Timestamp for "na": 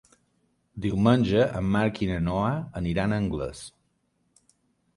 2.13-2.17